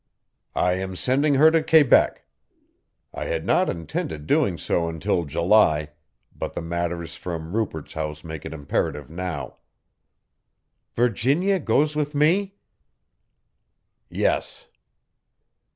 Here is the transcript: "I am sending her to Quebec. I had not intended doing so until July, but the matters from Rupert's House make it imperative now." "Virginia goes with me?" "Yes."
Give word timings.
"I 0.55 0.73
am 0.79 0.95
sending 0.95 1.35
her 1.35 1.51
to 1.51 1.61
Quebec. 1.61 2.25
I 3.13 3.25
had 3.25 3.45
not 3.45 3.69
intended 3.69 4.25
doing 4.25 4.57
so 4.57 4.89
until 4.89 5.25
July, 5.25 5.89
but 6.35 6.53
the 6.55 6.61
matters 6.63 7.13
from 7.13 7.55
Rupert's 7.55 7.93
House 7.93 8.23
make 8.23 8.43
it 8.43 8.51
imperative 8.51 9.11
now." 9.11 9.57
"Virginia 10.95 11.59
goes 11.59 11.95
with 11.95 12.15
me?" 12.15 12.55
"Yes." 14.09 14.65